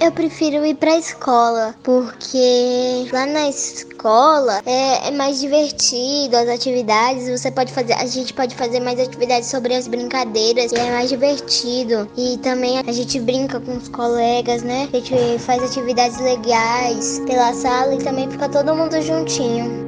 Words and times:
Eu 0.00 0.12
prefiro 0.12 0.64
ir 0.64 0.76
pra 0.76 0.96
escola, 0.96 1.74
porque 1.82 3.08
lá 3.12 3.26
na 3.26 3.48
escola 3.48 4.62
é, 4.64 5.08
é, 5.08 5.10
mais 5.10 5.40
divertido 5.40 6.36
as 6.36 6.48
atividades. 6.48 7.28
Você 7.28 7.50
pode 7.50 7.72
fazer, 7.72 7.94
a 7.94 8.06
gente 8.06 8.32
pode 8.32 8.54
fazer 8.54 8.78
mais 8.78 9.00
atividades 9.00 9.48
sobre 9.48 9.74
as 9.74 9.88
brincadeiras 9.88 10.70
e 10.70 10.76
é 10.76 10.92
mais 10.92 11.08
divertido. 11.08 12.08
E 12.16 12.38
também 12.38 12.78
a 12.78 12.92
gente 12.92 13.18
brinca 13.18 13.58
com 13.58 13.76
os 13.76 13.88
colegas, 13.88 14.62
né? 14.62 14.88
A 14.92 14.96
gente 14.96 15.38
faz 15.40 15.62
atividades 15.64 16.20
legais 16.20 17.20
pela 17.26 17.52
sala 17.52 17.94
e 17.94 17.98
também 17.98 18.30
fica 18.30 18.48
todo 18.48 18.76
mundo 18.76 19.02
juntinho 19.02 19.87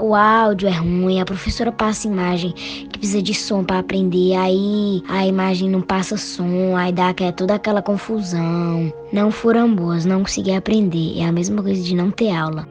o 0.00 0.14
áudio 0.14 0.68
é 0.68 0.72
ruim, 0.72 1.20
a 1.20 1.24
professora 1.24 1.70
passa 1.70 2.08
imagem 2.08 2.52
que 2.52 2.98
precisa 2.98 3.22
de 3.22 3.34
som 3.34 3.62
para 3.62 3.78
aprender, 3.78 4.34
aí 4.34 5.02
a 5.08 5.26
imagem 5.26 5.68
não 5.68 5.80
passa 5.80 6.16
som, 6.16 6.76
aí 6.76 6.92
dá 6.92 7.14
é 7.20 7.32
toda 7.32 7.54
aquela 7.54 7.82
confusão. 7.82 8.92
Não 9.12 9.30
foram 9.30 9.74
boas, 9.74 10.04
não 10.04 10.20
consegui 10.20 10.54
aprender. 10.54 11.18
É 11.18 11.24
a 11.24 11.32
mesma 11.32 11.62
coisa 11.62 11.82
de 11.82 11.94
não 11.94 12.10
ter 12.10 12.30
aula. 12.30 12.66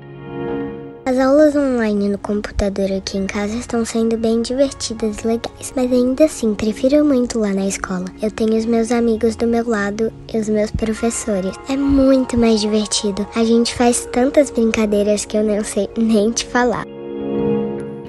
As 1.05 1.17
aulas 1.17 1.55
online 1.55 2.07
no 2.09 2.17
computador 2.19 2.91
aqui 2.91 3.17
em 3.17 3.25
casa 3.25 3.55
estão 3.55 3.83
sendo 3.83 4.15
bem 4.15 4.43
divertidas 4.43 5.19
e 5.19 5.27
legais, 5.27 5.73
mas 5.75 5.91
ainda 5.91 6.25
assim 6.25 6.53
prefiro 6.53 7.03
muito 7.03 7.39
lá 7.39 7.51
na 7.51 7.65
escola. 7.65 8.05
Eu 8.21 8.29
tenho 8.29 8.55
os 8.55 8.65
meus 8.65 8.91
amigos 8.91 9.35
do 9.35 9.47
meu 9.47 9.67
lado 9.67 10.13
e 10.31 10.37
os 10.37 10.47
meus 10.47 10.69
professores. 10.69 11.55
É 11.67 11.75
muito 11.75 12.37
mais 12.37 12.61
divertido. 12.61 13.25
A 13.35 13.43
gente 13.43 13.73
faz 13.73 14.07
tantas 14.11 14.51
brincadeiras 14.51 15.25
que 15.25 15.35
eu 15.35 15.43
não 15.43 15.63
sei 15.63 15.89
nem 15.97 16.31
te 16.31 16.45
falar. 16.45 16.85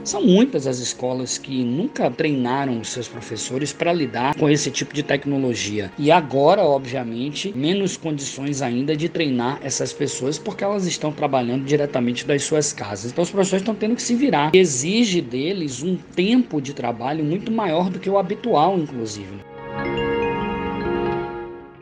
São 0.05 0.23
muitas 0.23 0.67
as 0.67 0.79
escolas 0.79 1.37
que 1.37 1.63
nunca 1.63 2.11
treinaram 2.11 2.81
os 2.81 2.89
seus 2.89 3.07
professores 3.07 3.73
para 3.73 3.93
lidar 3.93 4.35
com 4.35 4.49
esse 4.49 4.71
tipo 4.71 4.95
de 4.95 5.03
tecnologia. 5.03 5.93
E 5.99 6.11
agora, 6.11 6.63
obviamente, 6.63 7.53
menos 7.57 7.97
condições 7.97 8.63
ainda 8.63 8.97
de 8.97 9.09
treinar 9.09 9.61
essas 9.63 9.93
pessoas 9.93 10.39
porque 10.39 10.65
elas 10.65 10.87
estão 10.87 11.13
trabalhando 11.13 11.65
diretamente 11.65 12.27
das 12.27 12.43
suas 12.45 12.73
casas. 12.73 13.13
Então 13.13 13.23
os 13.23 13.31
professores 13.31 13.63
estão 13.63 13.75
tendo 13.75 13.95
que 13.95 14.03
se 14.03 14.15
virar. 14.15 14.51
Exige 14.55 15.21
deles 15.21 15.83
um 15.83 15.97
tempo 15.97 16.61
de 16.61 16.73
trabalho 16.73 17.25
muito 17.25 17.53
maior 17.53 17.91
do 17.91 17.99
que 17.99 18.09
o 18.09 18.19
habitual, 18.19 18.79
inclusive. 18.79 19.41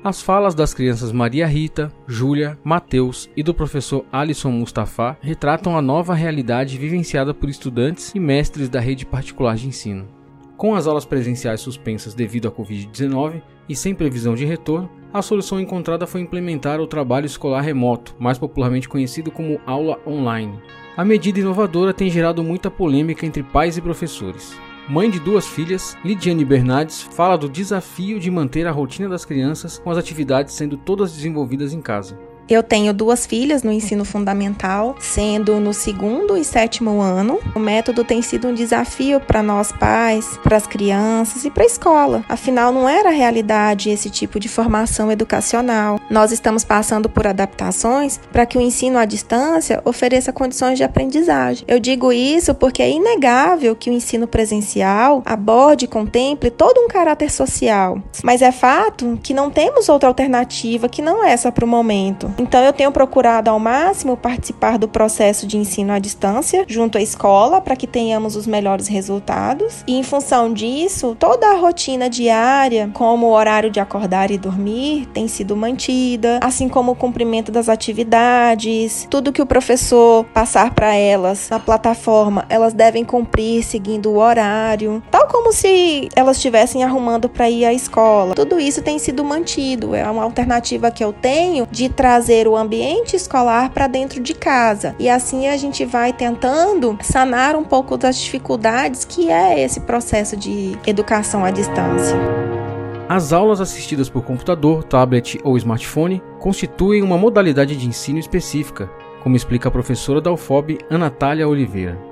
As 0.08 0.22
falas 0.22 0.54
das 0.54 0.72
crianças 0.72 1.12
Maria 1.12 1.46
Rita, 1.46 1.92
Júlia, 2.06 2.58
Mateus 2.64 3.28
e 3.36 3.42
do 3.42 3.52
professor 3.52 4.06
Alisson 4.10 4.50
Mustafa 4.50 5.18
retratam 5.20 5.76
a 5.76 5.82
nova 5.82 6.14
realidade 6.14 6.78
vivenciada 6.78 7.34
por 7.34 7.50
estudantes 7.50 8.14
e 8.14 8.18
mestres 8.18 8.70
da 8.70 8.80
rede 8.80 9.04
particular 9.04 9.54
de 9.56 9.68
ensino. 9.68 10.08
Com 10.56 10.74
as 10.74 10.86
aulas 10.86 11.04
presenciais 11.04 11.60
suspensas 11.60 12.14
devido 12.14 12.48
à 12.48 12.50
Covid-19 12.50 13.42
e 13.68 13.76
sem 13.76 13.94
previsão 13.94 14.34
de 14.34 14.46
retorno, 14.46 14.88
a 15.12 15.20
solução 15.20 15.60
encontrada 15.60 16.06
foi 16.06 16.22
implementar 16.22 16.80
o 16.80 16.86
trabalho 16.86 17.26
escolar 17.26 17.60
remoto, 17.60 18.16
mais 18.18 18.38
popularmente 18.38 18.88
conhecido 18.88 19.30
como 19.30 19.60
aula 19.66 19.98
online. 20.06 20.58
A 20.96 21.04
medida 21.04 21.38
inovadora 21.38 21.92
tem 21.92 22.08
gerado 22.08 22.42
muita 22.42 22.70
polêmica 22.70 23.26
entre 23.26 23.42
pais 23.42 23.76
e 23.76 23.82
professores. 23.82 24.58
Mãe 24.90 25.10
de 25.10 25.20
duas 25.20 25.46
filhas, 25.46 25.98
Lidiane 26.02 26.46
Bernardes 26.46 27.02
fala 27.02 27.36
do 27.36 27.46
desafio 27.46 28.18
de 28.18 28.30
manter 28.30 28.66
a 28.66 28.72
rotina 28.72 29.06
das 29.06 29.22
crianças 29.22 29.78
com 29.78 29.90
as 29.90 29.98
atividades 29.98 30.54
sendo 30.54 30.78
todas 30.78 31.12
desenvolvidas 31.12 31.74
em 31.74 31.82
casa. 31.82 32.18
Eu 32.48 32.62
tenho 32.62 32.94
duas 32.94 33.26
filhas 33.26 33.62
no 33.62 33.70
ensino 33.70 34.06
fundamental, 34.06 34.96
sendo 34.98 35.60
no 35.60 35.74
segundo 35.74 36.34
e 36.34 36.42
sétimo 36.42 37.02
ano. 37.02 37.38
O 37.54 37.58
método 37.58 38.02
tem 38.02 38.22
sido 38.22 38.48
um 38.48 38.54
desafio 38.54 39.20
para 39.20 39.42
nós 39.42 39.70
pais, 39.70 40.38
para 40.42 40.56
as 40.56 40.66
crianças 40.66 41.44
e 41.44 41.50
para 41.50 41.64
a 41.64 41.66
escola. 41.66 42.24
Afinal, 42.26 42.72
não 42.72 42.88
era 42.88 43.10
realidade 43.10 43.90
esse 43.90 44.08
tipo 44.08 44.40
de 44.40 44.48
formação 44.48 45.12
educacional. 45.12 46.00
Nós 46.08 46.32
estamos 46.32 46.64
passando 46.64 47.06
por 47.10 47.26
adaptações 47.26 48.18
para 48.32 48.46
que 48.46 48.56
o 48.56 48.62
ensino 48.62 48.96
à 48.96 49.04
distância 49.04 49.82
ofereça 49.84 50.32
condições 50.32 50.78
de 50.78 50.84
aprendizagem. 50.84 51.66
Eu 51.68 51.78
digo 51.78 52.10
isso 52.14 52.54
porque 52.54 52.82
é 52.82 52.90
inegável 52.90 53.76
que 53.76 53.90
o 53.90 53.92
ensino 53.92 54.26
presencial 54.26 55.22
aborde 55.26 55.84
e 55.84 55.88
contemple 55.88 56.50
todo 56.50 56.80
um 56.80 56.88
caráter 56.88 57.30
social. 57.30 58.02
Mas 58.24 58.40
é 58.40 58.50
fato 58.50 59.18
que 59.22 59.34
não 59.34 59.50
temos 59.50 59.90
outra 59.90 60.08
alternativa 60.08 60.88
que 60.88 61.02
não 61.02 61.22
essa 61.22 61.52
para 61.52 61.66
o 61.66 61.68
momento. 61.68 62.37
Então, 62.38 62.62
eu 62.62 62.72
tenho 62.72 62.92
procurado 62.92 63.50
ao 63.50 63.58
máximo 63.58 64.16
participar 64.16 64.78
do 64.78 64.86
processo 64.86 65.46
de 65.46 65.56
ensino 65.56 65.92
à 65.92 65.98
distância 65.98 66.64
junto 66.68 66.96
à 66.96 67.02
escola 67.02 67.60
para 67.60 67.74
que 67.74 67.86
tenhamos 67.86 68.36
os 68.36 68.46
melhores 68.46 68.86
resultados. 68.86 69.82
E, 69.86 69.98
em 69.98 70.02
função 70.04 70.52
disso, 70.52 71.16
toda 71.18 71.48
a 71.48 71.56
rotina 71.56 72.08
diária, 72.08 72.90
como 72.94 73.26
o 73.26 73.32
horário 73.32 73.70
de 73.70 73.80
acordar 73.80 74.30
e 74.30 74.38
dormir, 74.38 75.06
tem 75.12 75.26
sido 75.26 75.56
mantida, 75.56 76.38
assim 76.40 76.68
como 76.68 76.92
o 76.92 76.96
cumprimento 76.96 77.50
das 77.50 77.68
atividades, 77.68 79.06
tudo 79.10 79.32
que 79.32 79.42
o 79.42 79.46
professor 79.46 80.24
passar 80.32 80.72
para 80.72 80.94
elas 80.94 81.48
na 81.50 81.58
plataforma, 81.58 82.44
elas 82.48 82.72
devem 82.72 83.04
cumprir 83.04 83.64
seguindo 83.64 84.10
o 84.10 84.18
horário, 84.18 85.02
tal 85.10 85.17
como 85.28 85.52
se 85.52 86.08
elas 86.16 86.36
estivessem 86.36 86.82
arrumando 86.82 87.28
para 87.28 87.48
ir 87.48 87.64
à 87.64 87.72
escola. 87.72 88.34
Tudo 88.34 88.58
isso 88.58 88.82
tem 88.82 88.98
sido 88.98 89.24
mantido, 89.24 89.94
é 89.94 90.08
uma 90.10 90.22
alternativa 90.22 90.90
que 90.90 91.04
eu 91.04 91.12
tenho 91.12 91.66
de 91.70 91.88
trazer 91.88 92.48
o 92.48 92.56
ambiente 92.56 93.14
escolar 93.14 93.70
para 93.70 93.86
dentro 93.86 94.20
de 94.20 94.34
casa. 94.34 94.94
E 94.98 95.08
assim 95.08 95.46
a 95.46 95.56
gente 95.56 95.84
vai 95.84 96.12
tentando 96.12 96.98
sanar 97.02 97.54
um 97.54 97.64
pouco 97.64 97.96
das 97.96 98.16
dificuldades 98.16 99.04
que 99.04 99.30
é 99.30 99.62
esse 99.62 99.80
processo 99.80 100.36
de 100.36 100.76
educação 100.86 101.44
à 101.44 101.50
distância. 101.50 102.16
As 103.08 103.32
aulas 103.32 103.60
assistidas 103.60 104.10
por 104.10 104.22
computador, 104.22 104.84
tablet 104.84 105.40
ou 105.42 105.56
smartphone 105.56 106.22
constituem 106.38 107.02
uma 107.02 107.16
modalidade 107.16 107.74
de 107.74 107.86
ensino 107.86 108.18
específica, 108.18 108.90
como 109.22 109.34
explica 109.34 109.68
a 109.68 109.72
professora 109.72 110.20
da 110.20 110.30
UFOB, 110.30 110.78
Anatália 110.90 111.48
Oliveira. 111.48 112.07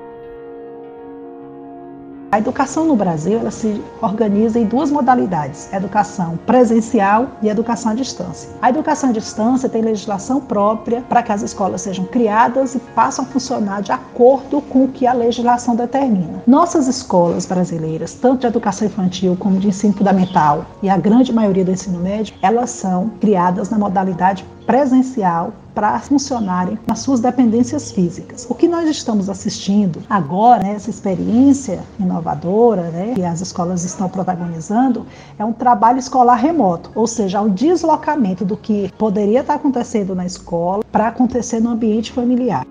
A 2.37 2.39
educação 2.39 2.85
no 2.85 2.95
Brasil 2.95 3.39
ela 3.39 3.51
se 3.51 3.83
organiza 4.03 4.59
em 4.59 4.67
duas 4.67 4.91
modalidades: 4.91 5.73
educação 5.73 6.39
presencial 6.45 7.29
e 7.41 7.49
educação 7.49 7.93
à 7.93 7.95
distância. 7.95 8.51
A 8.61 8.69
educação 8.69 9.09
à 9.09 9.13
distância 9.15 9.71
tem 9.71 9.81
legislação 9.81 10.39
própria 10.39 11.01
para 11.09 11.23
que 11.23 11.33
as 11.33 11.41
escolas 11.41 11.81
sejam 11.81 12.05
criadas 12.05 12.75
e 12.75 12.79
passem 12.79 13.25
a 13.25 13.29
funcionar 13.29 13.81
de 13.81 13.91
acordo 13.91 14.61
com 14.61 14.85
o 14.85 14.89
que 14.89 15.07
a 15.07 15.15
legislação 15.15 15.75
determina. 15.75 16.43
Nossas 16.47 16.87
escolas 16.89 17.47
brasileiras, 17.47 18.13
tanto 18.13 18.43
de 18.43 18.49
educação 18.49 18.87
infantil 18.87 19.35
como 19.41 19.59
de 19.59 19.69
ensino 19.69 19.95
fundamental 19.95 20.67
e 20.83 20.91
a 20.91 20.99
grande 20.99 21.33
maioria 21.33 21.65
do 21.65 21.71
ensino 21.71 21.99
médio, 22.01 22.35
elas 22.43 22.69
são 22.69 23.13
criadas 23.19 23.71
na 23.71 23.79
modalidade 23.79 24.45
presencial 24.67 25.55
para 25.75 25.99
funcionarem 26.01 26.79
nas 26.87 27.01
suas 27.01 27.21
dependências 27.21 27.93
físicas. 27.93 28.47
O 28.49 28.55
que 28.55 28.67
nós 28.67 28.89
estamos 28.89 29.29
assistindo 29.29 30.03
agora, 30.09 30.63
né, 30.63 30.73
essa 30.73 30.91
experiência 30.91 31.85
inovadora 32.01 32.91
né, 32.91 33.13
que 33.15 33.23
as 33.23 33.41
escolas 33.41 33.85
estão 33.85 34.09
protagonizando, 34.09 35.07
é 35.39 35.45
um 35.45 35.53
trabalho 35.53 35.99
escolar 35.99 36.37
remoto, 36.37 36.91
ou 36.95 37.07
seja, 37.07 37.41
o 37.41 37.51
deslocamento 37.51 38.45
do 38.45 38.57
que 38.57 38.91
poderia 38.97 39.41
estar 39.41 39.55
acontecendo 39.55 40.15
na 40.15 40.25
escola 40.25 40.83
para 40.91 41.09
acontecer 41.09 41.61
no 41.61 41.71
ambiente 41.71 42.11
familiar. 42.11 42.67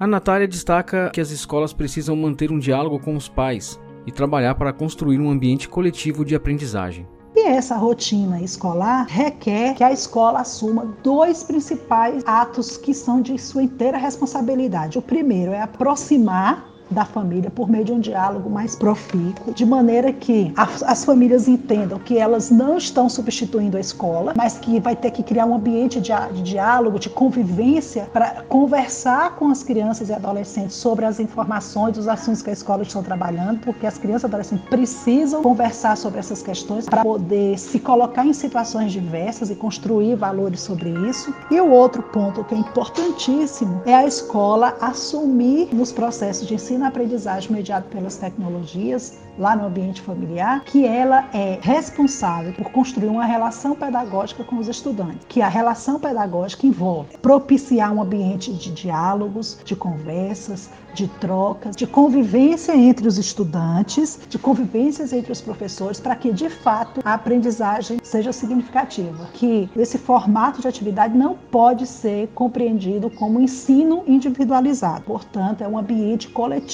A 0.00 0.06
Natália 0.06 0.48
destaca 0.48 1.10
que 1.12 1.20
as 1.20 1.30
escolas 1.30 1.72
precisam 1.72 2.16
manter 2.16 2.50
um 2.50 2.58
diálogo 2.58 2.98
com 2.98 3.16
os 3.16 3.28
pais 3.28 3.78
e 4.06 4.12
trabalhar 4.12 4.54
para 4.54 4.72
construir 4.72 5.20
um 5.20 5.30
ambiente 5.30 5.68
coletivo 5.68 6.24
de 6.24 6.34
aprendizagem. 6.34 7.06
E 7.40 7.46
essa 7.46 7.76
rotina 7.76 8.42
escolar 8.42 9.06
requer 9.08 9.74
que 9.76 9.84
a 9.84 9.92
escola 9.92 10.40
assuma 10.40 10.86
dois 11.04 11.44
principais 11.44 12.24
atos 12.26 12.76
que 12.76 12.92
são 12.92 13.22
de 13.22 13.38
sua 13.38 13.62
inteira 13.62 13.96
responsabilidade. 13.96 14.98
O 14.98 15.02
primeiro 15.02 15.52
é 15.52 15.62
aproximar 15.62 16.67
da 16.90 17.04
família 17.04 17.50
por 17.50 17.68
meio 17.68 17.84
de 17.84 17.92
um 17.92 18.00
diálogo 18.00 18.48
mais 18.48 18.74
profícuo, 18.74 19.52
de 19.52 19.64
maneira 19.64 20.12
que 20.12 20.52
as, 20.56 20.82
as, 20.82 21.04
famílias 21.04 21.48
entendam 21.48 21.98
que 21.98 22.18
elas 22.18 22.50
não 22.50 22.76
estão 22.76 23.08
substituindo 23.08 23.76
a 23.76 23.80
escola, 23.80 24.32
mas 24.36 24.58
que 24.58 24.80
vai 24.80 24.96
ter 24.96 25.10
que 25.10 25.22
criar 25.22 25.46
um 25.46 25.54
ambiente 25.54 26.00
de, 26.00 26.12
de 26.32 26.42
diálogo, 26.42 26.98
de 26.98 27.08
convivência, 27.08 28.08
para 28.12 28.42
conversar 28.48 29.36
com 29.36 29.48
as 29.48 29.62
crianças 29.62 30.08
e 30.08 30.12
adolescentes 30.12 30.76
sobre 30.76 31.04
as 31.04 31.20
informações, 31.20 31.96
os 31.98 32.08
assuntos 32.08 32.42
que 32.42 32.50
a 32.50 32.52
escola 32.52 32.82
está 32.82 33.02
trabalhando, 33.02 33.60
porque 33.60 33.86
as 33.86 33.98
crianças 33.98 34.24
e 34.24 34.26
adolescentes 34.26 34.68
precisam 34.68 35.42
conversar 35.42 35.96
sobre 35.96 36.18
essas 36.18 36.42
questões 36.42 36.86
para 36.86 37.02
poder 37.02 37.58
se 37.58 37.78
colocar 37.78 38.26
em 38.26 38.32
situações 38.32 38.92
diversas 38.92 39.50
e 39.50 39.54
construir 39.54 40.14
valores 40.16 40.60
sobre 40.60 40.90
isso. 41.08 41.34
E 41.50 41.60
o 41.60 41.70
outro 41.70 42.02
ponto 42.02 42.44
que 42.44 42.54
é 42.54 42.58
importantíssimo 42.58 43.82
é 43.84 43.94
a 43.94 44.06
escola 44.06 44.76
assumir 44.80 45.68
nos 45.72 45.92
processos 45.92 46.46
de 46.46 46.54
ensino 46.54 46.77
ensino-aprendizagem 46.78 47.52
mediado 47.52 47.86
pelas 47.88 48.16
tecnologias 48.16 49.18
lá 49.36 49.54
no 49.54 49.66
ambiente 49.66 50.00
familiar, 50.00 50.64
que 50.64 50.84
ela 50.84 51.28
é 51.32 51.58
responsável 51.60 52.52
por 52.52 52.70
construir 52.70 53.08
uma 53.08 53.24
relação 53.24 53.74
pedagógica 53.74 54.42
com 54.42 54.56
os 54.56 54.68
estudantes, 54.68 55.26
que 55.28 55.40
a 55.40 55.48
relação 55.48 55.98
pedagógica 55.98 56.66
envolve 56.66 57.16
propiciar 57.18 57.92
um 57.92 58.02
ambiente 58.02 58.52
de 58.52 58.72
diálogos, 58.72 59.58
de 59.64 59.76
conversas, 59.76 60.70
de 60.92 61.06
trocas, 61.06 61.76
de 61.76 61.86
convivência 61.86 62.76
entre 62.76 63.06
os 63.06 63.18
estudantes, 63.18 64.18
de 64.28 64.38
convivências 64.38 65.12
entre 65.12 65.30
os 65.30 65.40
professores, 65.40 66.00
para 66.00 66.16
que 66.16 66.32
de 66.32 66.48
fato 66.48 67.00
a 67.04 67.14
aprendizagem 67.14 67.98
seja 68.02 68.32
significativa. 68.32 69.28
Que 69.34 69.70
esse 69.76 69.98
formato 69.98 70.60
de 70.60 70.66
atividade 70.66 71.16
não 71.16 71.34
pode 71.34 71.86
ser 71.86 72.28
compreendido 72.34 73.08
como 73.10 73.38
ensino 73.38 74.02
individualizado. 74.06 75.04
Portanto, 75.04 75.62
é 75.62 75.68
um 75.68 75.78
ambiente 75.78 76.28
coletivo 76.28 76.67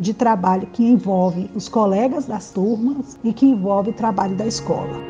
de 0.00 0.14
trabalho 0.14 0.66
que 0.72 0.82
envolve 0.82 1.50
os 1.54 1.68
colegas 1.68 2.26
das 2.26 2.50
turmas 2.50 3.18
e 3.22 3.32
que 3.32 3.46
envolve 3.46 3.90
o 3.90 3.92
trabalho 3.92 4.34
da 4.34 4.46
escola. 4.46 5.02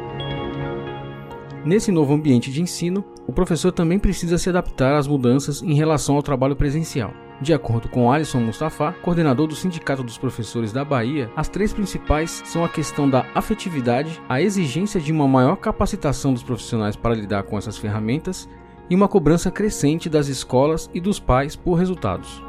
Nesse 1.65 1.91
novo 1.91 2.13
ambiente 2.13 2.51
de 2.51 2.61
ensino, 2.61 3.03
o 3.27 3.33
professor 3.33 3.73
também 3.73 3.99
precisa 3.99 4.37
se 4.37 4.51
adaptar 4.51 4.97
às 4.97 5.07
mudanças 5.07 5.63
em 5.63 5.75
relação 5.75 6.17
ao 6.17 6.23
trabalho 6.23 6.55
presencial. 6.55 7.13
De 7.41 7.53
acordo 7.55 7.89
com 7.89 8.13
Alisson 8.13 8.41
Mustafa, 8.41 8.95
coordenador 9.03 9.47
do 9.47 9.57
Sindicato 9.57 10.03
dos 10.03 10.19
Professores 10.19 10.73
da 10.73 10.85
Bahia, 10.85 11.31
as 11.35 11.49
três 11.49 11.73
principais 11.73 12.43
são 12.45 12.65
a 12.65 12.69
questão 12.69 13.09
da 13.09 13.27
afetividade, 13.35 14.21
a 14.29 14.43
exigência 14.43 15.01
de 15.01 15.11
uma 15.11 15.27
maior 15.27 15.57
capacitação 15.57 16.33
dos 16.33 16.43
profissionais 16.43 16.97
para 16.97 17.15
lidar 17.15 17.45
com 17.45 17.57
essas 17.57 17.79
ferramentas 17.79 18.49
e 18.91 18.95
uma 18.95 19.09
cobrança 19.09 19.51
crescente 19.51 20.11
das 20.11 20.29
escolas 20.29 20.91
e 20.93 21.01
dos 21.01 21.19
pais 21.19 21.57
por 21.57 21.75
resultados. 21.75 22.44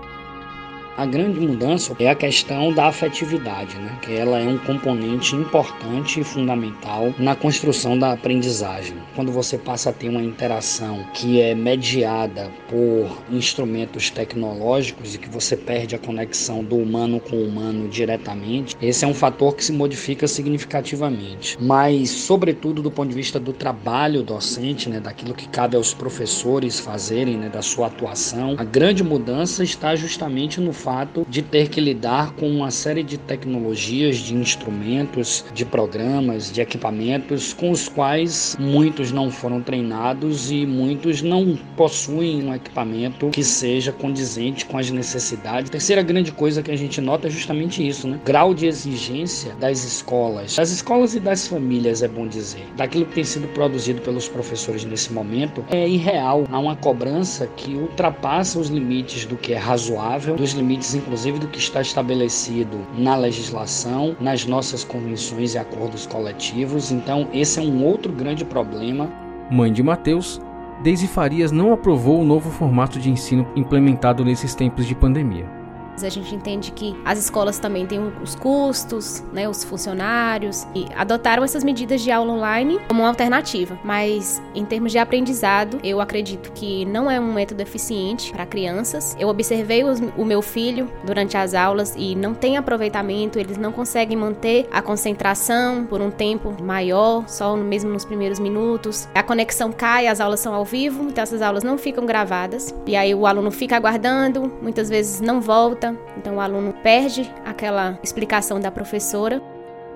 A 0.97 1.05
grande 1.05 1.41
mudança 1.41 1.93
é 1.99 2.09
a 2.09 2.15
questão 2.15 2.71
da 2.71 2.85
afetividade, 2.85 3.75
né? 3.75 3.99
que 4.01 4.13
ela 4.13 4.39
é 4.39 4.47
um 4.47 4.57
componente 4.57 5.35
importante 5.35 6.21
e 6.21 6.23
fundamental 6.23 7.13
na 7.19 7.35
construção 7.35 7.99
da 7.99 8.13
aprendizagem. 8.13 8.95
Quando 9.13 9.29
você 9.29 9.57
passa 9.57 9.89
a 9.89 9.93
ter 9.93 10.07
uma 10.07 10.23
interação 10.23 11.05
que 11.13 11.41
é 11.41 11.53
mediada 11.53 12.49
por 12.69 13.11
instrumentos 13.29 14.09
tecnológicos 14.09 15.13
e 15.15 15.17
que 15.17 15.27
você 15.27 15.57
perde 15.57 15.95
a 15.95 15.99
conexão 15.99 16.63
do 16.63 16.77
humano 16.77 17.19
com 17.19 17.35
o 17.35 17.45
humano 17.45 17.89
diretamente, 17.89 18.77
esse 18.81 19.03
é 19.03 19.07
um 19.07 19.13
fator 19.13 19.53
que 19.53 19.65
se 19.65 19.73
modifica 19.73 20.29
significativamente. 20.29 21.57
Mas, 21.59 22.09
sobretudo 22.09 22.81
do 22.81 22.89
ponto 22.89 23.09
de 23.09 23.15
vista 23.15 23.37
do 23.37 23.51
trabalho 23.51 24.23
docente, 24.23 24.87
né? 24.87 25.01
daquilo 25.01 25.33
que 25.33 25.49
cabe 25.49 25.75
aos 25.75 25.93
professores 25.93 26.79
fazerem, 26.79 27.35
né? 27.35 27.49
da 27.49 27.61
sua 27.61 27.87
atuação, 27.87 28.55
a 28.57 28.63
grande 28.63 29.03
mudança 29.03 29.61
está 29.61 29.93
justamente 29.93 30.61
no 30.61 30.71
fato 30.85 31.25
de 31.27 31.41
ter 31.41 31.69
que 31.69 31.81
lidar 31.81 32.33
com 32.33 32.47
uma 32.47 32.69
série 32.69 33.01
de 33.01 33.17
tecnologias, 33.17 34.17
de 34.17 34.35
instrumentos, 34.35 35.43
de 35.51 35.65
programas, 35.65 36.51
de 36.51 36.61
equipamentos 36.61 37.53
com 37.53 37.71
os 37.71 37.89
quais 37.89 38.55
muitos 38.59 39.11
não 39.11 39.31
foram 39.31 39.61
treinados 39.61 40.51
e 40.51 40.63
muitos 40.63 41.23
não 41.23 41.57
possuem 41.75 42.43
um 42.43 42.53
equipamento 42.53 43.29
que 43.29 43.43
seja 43.43 43.91
condizente 43.91 44.63
com 44.65 44.77
as 44.77 44.91
necessidades. 44.91 45.69
A 45.69 45.71
terceira 45.71 46.03
grande 46.03 46.31
coisa 46.31 46.61
que 46.61 46.69
a 46.69 46.77
gente 46.77 47.01
nota 47.01 47.27
é 47.27 47.31
justamente 47.31 47.85
isso, 47.85 48.07
né? 48.07 48.19
Grau 48.23 48.53
de 48.53 48.67
exigência 48.67 49.55
das 49.55 49.83
escolas, 49.83 50.55
das 50.55 50.69
escolas 50.69 51.15
e 51.15 51.19
das 51.19 51.47
famílias, 51.47 52.03
é 52.03 52.07
bom 52.07 52.27
dizer, 52.27 52.67
daquilo 52.77 53.07
que 53.07 53.15
tem 53.15 53.23
sido 53.23 53.47
produzido 53.49 54.01
pelos 54.01 54.27
professores 54.27 54.85
nesse 54.85 55.11
momento 55.11 55.65
é 55.71 55.87
irreal. 55.87 56.45
Há 56.51 56.59
uma 56.59 56.75
cobrança 56.75 57.47
que 57.57 57.73
ultrapassa 57.73 58.59
os 58.59 58.69
limites 58.69 59.25
do 59.25 59.35
que 59.35 59.53
é 59.53 59.57
razoável, 59.57 60.35
dos 60.35 60.51
limites 60.51 60.74
limites, 60.75 60.93
inclusive, 60.93 61.39
do 61.39 61.47
que 61.47 61.57
está 61.57 61.81
estabelecido 61.81 62.79
na 62.97 63.15
legislação, 63.15 64.15
nas 64.19 64.45
nossas 64.45 64.83
convenções 64.83 65.53
e 65.53 65.57
acordos 65.57 66.05
coletivos. 66.05 66.91
Então, 66.91 67.27
esse 67.33 67.59
é 67.59 67.61
um 67.61 67.83
outro 67.83 68.11
grande 68.11 68.43
problema. 68.43 69.09
Mãe 69.49 69.71
de 69.71 69.81
Mateus, 69.81 70.41
Deise 70.83 71.07
Farias 71.07 71.51
não 71.51 71.73
aprovou 71.73 72.19
o 72.19 72.25
novo 72.25 72.49
formato 72.51 72.99
de 72.99 73.09
ensino 73.09 73.47
implementado 73.55 74.25
nesses 74.25 74.53
tempos 74.53 74.85
de 74.85 74.95
pandemia. 74.95 75.64
A 76.03 76.09
gente 76.09 76.33
entende 76.35 76.71
que 76.71 76.95
as 77.05 77.19
escolas 77.19 77.59
também 77.59 77.85
têm 77.85 77.99
os 78.21 78.35
custos, 78.35 79.23
né, 79.31 79.47
os 79.47 79.63
funcionários, 79.63 80.67
e 80.75 80.85
adotaram 80.95 81.43
essas 81.43 81.63
medidas 81.63 82.01
de 82.01 82.11
aula 82.11 82.33
online 82.33 82.79
como 82.87 83.01
uma 83.01 83.09
alternativa. 83.09 83.77
Mas 83.83 84.41
em 84.53 84.65
termos 84.65 84.91
de 84.91 84.97
aprendizado, 84.97 85.79
eu 85.83 86.01
acredito 86.01 86.51
que 86.51 86.85
não 86.85 87.09
é 87.09 87.19
um 87.19 87.33
método 87.33 87.61
eficiente 87.61 88.31
para 88.31 88.45
crianças. 88.45 89.15
Eu 89.19 89.27
observei 89.29 89.83
os, 89.83 89.99
o 90.17 90.25
meu 90.25 90.41
filho 90.41 90.89
durante 91.03 91.37
as 91.37 91.53
aulas 91.53 91.93
e 91.97 92.15
não 92.15 92.33
tem 92.33 92.57
aproveitamento, 92.57 93.39
eles 93.39 93.57
não 93.57 93.71
conseguem 93.71 94.17
manter 94.17 94.67
a 94.71 94.81
concentração 94.81 95.85
por 95.85 96.01
um 96.01 96.11
tempo 96.11 96.55
maior, 96.61 97.27
só 97.27 97.55
mesmo 97.55 97.91
nos 97.91 98.05
primeiros 98.05 98.39
minutos. 98.39 99.07
A 99.13 99.23
conexão 99.23 99.71
cai, 99.71 100.07
as 100.07 100.19
aulas 100.19 100.39
são 100.39 100.53
ao 100.53 100.65
vivo, 100.65 101.03
então 101.09 101.23
essas 101.23 101.41
aulas 101.41 101.63
não 101.63 101.77
ficam 101.77 102.05
gravadas. 102.05 102.73
E 102.85 102.95
aí 102.95 103.13
o 103.13 103.25
aluno 103.25 103.51
fica 103.51 103.75
aguardando, 103.75 104.51
muitas 104.61 104.89
vezes 104.89 105.21
não 105.21 105.41
volta 105.41 105.84
então 106.17 106.35
o 106.35 106.39
aluno 106.39 106.73
perde 106.81 107.29
aquela 107.43 107.99
explicação 108.01 108.59
da 108.59 108.71
professora. 108.71 109.41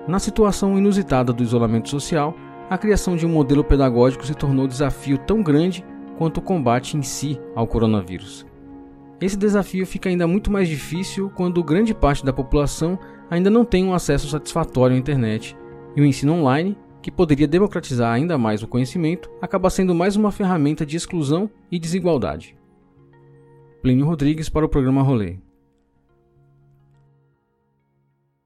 Na 0.06 0.18
situação 0.18 0.76
inusitada 0.76 1.32
do 1.32 1.42
isolamento 1.42 1.88
social, 1.88 2.34
a 2.68 2.76
criação 2.76 3.16
de 3.16 3.24
um 3.24 3.30
modelo 3.30 3.64
pedagógico 3.64 4.26
se 4.26 4.34
tornou 4.34 4.66
desafio 4.66 5.16
tão 5.18 5.42
grande 5.42 5.84
quanto 6.18 6.38
o 6.38 6.42
combate 6.42 6.96
em 6.96 7.02
si 7.02 7.40
ao 7.54 7.66
coronavírus. 7.66 8.46
Esse 9.20 9.36
desafio 9.36 9.86
fica 9.86 10.08
ainda 10.08 10.26
muito 10.26 10.50
mais 10.50 10.68
difícil 10.68 11.30
quando 11.34 11.64
grande 11.64 11.92
parte 11.92 12.24
da 12.24 12.32
população 12.32 12.98
ainda 13.30 13.50
não 13.50 13.64
tem 13.64 13.84
um 13.84 13.94
acesso 13.94 14.28
satisfatório 14.28 14.96
à 14.96 14.98
internet 14.98 15.56
e 15.96 16.00
o 16.00 16.04
ensino 16.04 16.34
online, 16.34 16.76
que 17.02 17.10
poderia 17.10 17.48
democratizar 17.48 18.12
ainda 18.12 18.38
mais 18.38 18.62
o 18.62 18.68
conhecimento, 18.68 19.30
acaba 19.40 19.70
sendo 19.70 19.94
mais 19.94 20.16
uma 20.16 20.30
ferramenta 20.30 20.84
de 20.84 20.96
exclusão 20.96 21.50
e 21.70 21.78
desigualdade. 21.78 22.56
Plínio 23.82 24.06
Rodrigues 24.06 24.48
para 24.48 24.66
o 24.66 24.68
programa 24.68 25.02
Rolê. 25.02 25.38